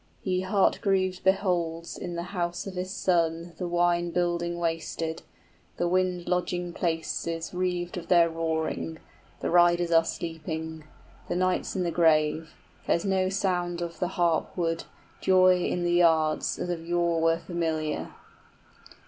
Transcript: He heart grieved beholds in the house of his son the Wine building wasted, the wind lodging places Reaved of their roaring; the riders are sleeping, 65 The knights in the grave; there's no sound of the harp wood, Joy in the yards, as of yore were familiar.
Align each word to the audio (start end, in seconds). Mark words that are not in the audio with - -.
He 0.23 0.41
heart 0.41 0.79
grieved 0.81 1.23
beholds 1.23 1.95
in 1.95 2.15
the 2.15 2.23
house 2.33 2.65
of 2.65 2.73
his 2.73 2.89
son 2.89 3.53
the 3.59 3.67
Wine 3.67 4.09
building 4.09 4.57
wasted, 4.57 5.21
the 5.77 5.87
wind 5.87 6.27
lodging 6.27 6.73
places 6.73 7.53
Reaved 7.53 7.97
of 7.97 8.07
their 8.07 8.27
roaring; 8.27 8.97
the 9.41 9.51
riders 9.51 9.91
are 9.91 10.03
sleeping, 10.03 10.85
65 11.27 11.29
The 11.29 11.35
knights 11.35 11.75
in 11.75 11.83
the 11.83 11.91
grave; 11.91 12.49
there's 12.87 13.05
no 13.05 13.29
sound 13.29 13.79
of 13.83 13.99
the 13.99 14.07
harp 14.17 14.57
wood, 14.57 14.85
Joy 15.19 15.63
in 15.65 15.83
the 15.83 15.93
yards, 15.93 16.57
as 16.57 16.69
of 16.71 16.83
yore 16.83 17.21
were 17.21 17.37
familiar. 17.37 18.11